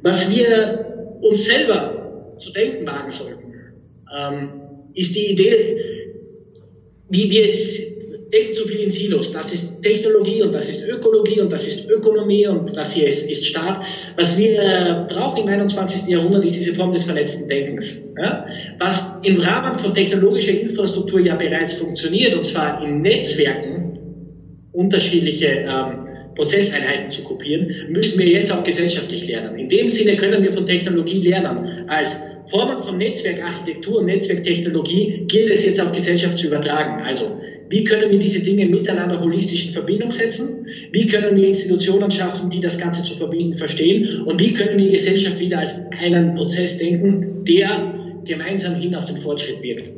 [0.04, 3.52] Was wir uns selber zu denken wagen sollten,
[4.16, 4.50] ähm,
[4.94, 5.78] ist die Idee,
[7.10, 7.89] wie wir es
[8.32, 9.32] denken zu viel in Silos.
[9.32, 13.30] Das ist Technologie und das ist Ökologie und das ist Ökonomie und das hier ist,
[13.30, 13.84] ist Staat.
[14.16, 16.08] Was wir brauchen im 21.
[16.08, 18.02] Jahrhundert ist diese Form des vernetzten Denkens.
[18.18, 18.46] Ja?
[18.78, 23.98] Was im Rahmen von technologischer Infrastruktur ja bereits funktioniert und zwar in Netzwerken
[24.72, 29.58] unterschiedliche ähm, Prozesseinheiten zu kopieren, müssen wir jetzt auch gesellschaftlich lernen.
[29.58, 31.86] In dem Sinne können wir von Technologie lernen.
[31.88, 32.18] Als
[32.50, 37.02] Formen von Netzwerkarchitektur und Netzwerktechnologie gilt es jetzt auf Gesellschaft zu übertragen.
[37.04, 40.66] Also wie können wir diese Dinge miteinander holistisch in Verbindung setzen?
[40.92, 44.24] Wie können wir Institutionen schaffen, die das Ganze zu verbinden verstehen?
[44.24, 47.70] Und wie können wir Gesellschaft wieder als einen Prozess denken, der
[48.26, 49.92] gemeinsam hin auf den Fortschritt wirkt?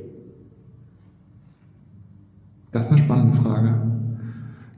[2.74, 3.76] Das ist eine spannende Frage.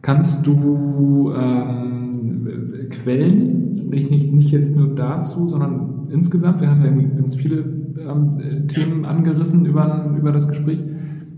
[0.03, 7.21] Kannst du ähm, Quellen, nicht, nicht, nicht jetzt nur dazu, sondern insgesamt, wir haben ja
[7.21, 10.79] ganz viele ähm, Themen angerissen über, über das Gespräch,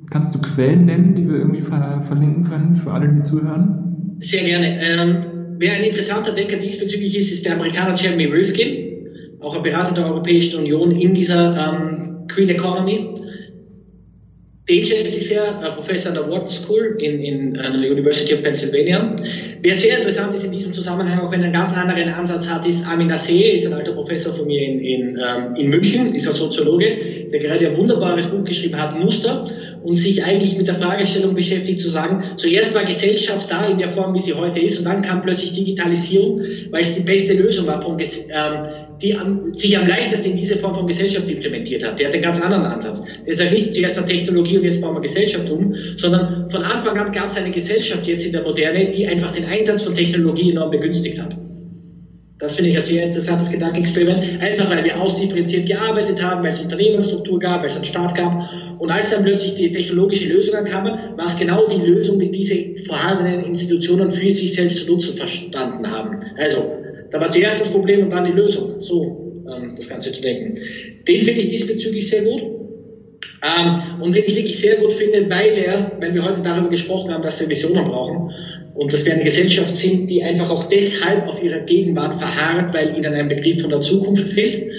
[0.10, 4.18] Kannst du Quellen nennen, die wir irgendwie verlinken können für alle, die zuhören?
[4.20, 4.80] Sehr gerne.
[4.82, 5.18] Ähm,
[5.58, 10.06] wer ein interessanter Denker diesbezüglich ist, ist der Amerikaner Jeremy Rifkin, auch ein Berater der
[10.06, 13.10] Europäischen Union in dieser ähm, Green Economy.
[14.68, 18.42] Den schätze ich sehr, äh, Professor an der Wharton School in, in der University of
[18.42, 19.16] Pennsylvania.
[19.62, 22.66] Wer sehr interessant ist in diesem Zusammenhang, auch wenn er einen ganz anderen Ansatz hat,
[22.68, 26.28] ist Amin Nasseh, ist ein alter Professor von mir in, in, ähm, in München, ist
[26.28, 26.88] ein Soziologe,
[27.32, 29.48] der gerade ein wunderbares Buch geschrieben hat, Muster,
[29.86, 33.92] und sich eigentlich mit der Fragestellung beschäftigt, zu sagen, zuerst war Gesellschaft da in der
[33.92, 37.68] Form, wie sie heute ist, und dann kam plötzlich Digitalisierung, weil es die beste Lösung
[37.68, 38.68] war, von, ähm,
[39.00, 42.00] die am, sich am leichtesten in diese Form von Gesellschaft implementiert hat.
[42.00, 43.04] Der hat einen ganz anderen Ansatz.
[43.28, 46.98] Der sagt nicht zuerst mal Technologie und jetzt bauen wir Gesellschaft um, sondern von Anfang
[46.98, 50.50] an gab es eine Gesellschaft jetzt in der Moderne, die einfach den Einsatz von Technologie
[50.50, 51.38] enorm begünstigt hat.
[52.46, 56.62] Das finde ich ein sehr interessantes Gedankenexperiment, einfach weil wir ausdifferenziert gearbeitet haben, weil es
[56.62, 58.48] Unternehmensstruktur gab, weil es einen Staat gab.
[58.78, 62.84] Und als dann plötzlich die technologische Lösungen kamen, war es genau die Lösung, die diese
[62.86, 66.20] vorhandenen Institutionen für sich selbst zu nutzen verstanden haben.
[66.38, 66.72] Also,
[67.10, 68.80] da war zuerst das Problem und dann die Lösung.
[68.80, 70.60] So, ähm, das Ganze zu denken.
[71.08, 72.44] Den finde ich diesbezüglich sehr gut.
[73.42, 77.12] Ähm, und den ich wirklich sehr gut finde, weil er, wenn wir heute darüber gesprochen
[77.12, 78.32] haben, dass wir Visionen brauchen,
[78.76, 82.96] und dass wir eine Gesellschaft sind, die einfach auch deshalb auf ihrer Gegenwart verharrt, weil
[82.96, 84.72] ihnen ein Begriff von der Zukunft fehlt.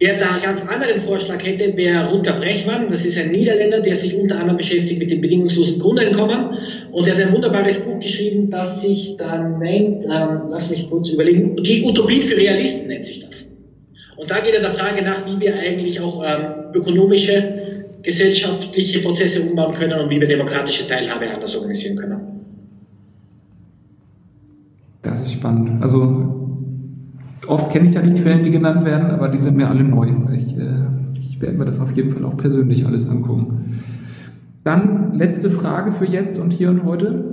[0.00, 2.88] Wer da einen ganz anderen Vorschlag hätte, wäre Runter Brechmann.
[2.88, 6.56] Das ist ein Niederländer, der sich unter anderem beschäftigt mit dem bedingungslosen Grundeinkommen.
[6.92, 11.10] Und er hat ein wunderbares Buch geschrieben, das sich dann nennt, ähm, lass mich kurz
[11.10, 13.46] überlegen, die Utopie für Realisten nennt sich das.
[14.16, 19.42] Und da geht er der Frage nach, wie wir eigentlich auch ähm, ökonomische, gesellschaftliche Prozesse
[19.42, 22.37] umbauen können und wie wir demokratische Teilhabe anders organisieren können.
[25.02, 25.82] Das ist spannend.
[25.82, 26.48] Also
[27.46, 30.08] oft kenne ich ja die Quellen, die genannt werden, aber die sind mir alle neu.
[30.34, 30.84] Ich, äh,
[31.20, 33.82] ich werde mir das auf jeden Fall auch persönlich alles angucken.
[34.64, 37.24] Dann letzte Frage für jetzt und hier und heute.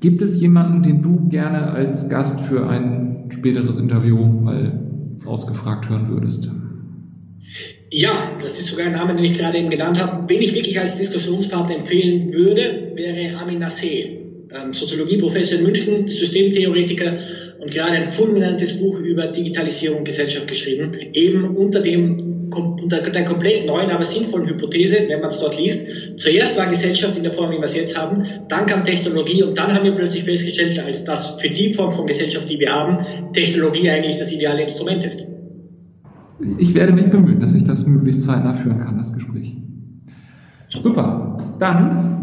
[0.00, 4.80] Gibt es jemanden, den du gerne als Gast für ein späteres Interview mal
[5.26, 6.50] ausgefragt hören würdest?
[7.90, 10.28] Ja, das ist sogar ein Name, den ich gerade eben genannt habe.
[10.28, 17.18] Wen ich wirklich als Diskussionspartner empfehlen würde, wäre Amin Nasseh ähm, Soziologieprofessor in München, Systemtheoretiker
[17.60, 23.24] und gerade ein fulminantes Buch über Digitalisierung und Gesellschaft geschrieben, eben unter dem unter der
[23.24, 25.86] komplett neuen, aber sinnvollen Hypothese, wenn man es dort liest.
[26.16, 29.58] Zuerst war Gesellschaft in der Form, wie wir es jetzt haben, dann kam Technologie und
[29.58, 33.32] dann haben wir plötzlich festgestellt, als das für die Form von Gesellschaft, die wir haben,
[33.34, 35.24] Technologie eigentlich das ideale Instrument ist.
[36.58, 39.54] Ich werde mich bemühen, dass ich das möglichst zeitnah führen kann, das Gespräch.
[40.70, 41.38] Super.
[41.58, 42.17] Dann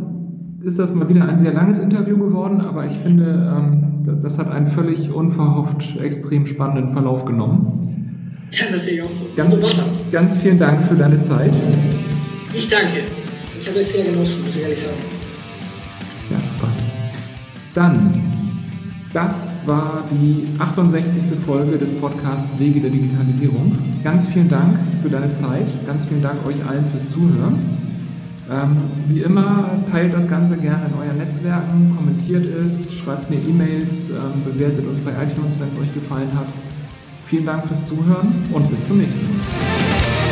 [0.65, 4.51] ist das mal wieder ein sehr langes Interview geworden, aber ich finde, ähm, das hat
[4.51, 8.39] einen völlig unverhofft extrem spannenden Verlauf genommen.
[8.51, 9.27] Ja, das sehe ich auch so.
[9.35, 9.55] Ganz,
[10.11, 11.53] ganz vielen Dank für deine Zeit.
[12.53, 13.01] Ich danke.
[13.61, 14.97] Ich habe es sehr genossen, muss ich ehrlich sagen.
[16.31, 16.67] Ja, super.
[17.75, 18.23] Dann,
[19.13, 21.23] das war die 68.
[21.45, 23.71] Folge des Podcasts Wege der Digitalisierung.
[24.03, 25.67] Ganz vielen Dank für deine Zeit.
[25.85, 27.84] Ganz vielen Dank euch allen fürs Zuhören.
[28.51, 28.77] Ähm,
[29.07, 34.43] wie immer, teilt das Ganze gerne in euren Netzwerken, kommentiert es, schreibt mir E-Mails, ähm,
[34.45, 36.47] bewertet uns bei iTunes, wenn es euch gefallen hat.
[37.25, 40.24] Vielen Dank fürs Zuhören und bis zum nächsten Mal.